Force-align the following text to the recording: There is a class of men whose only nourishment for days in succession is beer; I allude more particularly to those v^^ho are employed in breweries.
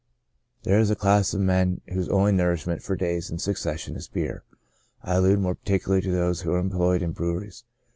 There 0.63 0.79
is 0.79 0.89
a 0.89 0.95
class 0.95 1.31
of 1.35 1.41
men 1.41 1.81
whose 1.89 2.09
only 2.09 2.31
nourishment 2.31 2.81
for 2.81 2.95
days 2.95 3.29
in 3.29 3.37
succession 3.37 3.95
is 3.95 4.07
beer; 4.07 4.43
I 5.03 5.17
allude 5.17 5.39
more 5.39 5.53
particularly 5.53 6.01
to 6.01 6.11
those 6.11 6.41
v^^ho 6.41 6.53
are 6.55 6.59
employed 6.59 7.03
in 7.03 7.11
breweries. 7.11 7.63